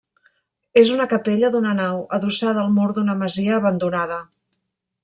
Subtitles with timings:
[0.81, 4.21] És una capella d'una nau, adossada al mur d'una masia abandonada.